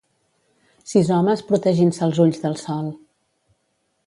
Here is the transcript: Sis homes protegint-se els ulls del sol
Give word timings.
Sis 0.93 1.11
homes 1.17 1.43
protegint-se 1.51 2.05
els 2.09 2.23
ulls 2.27 2.43
del 2.47 2.61
sol 2.67 2.89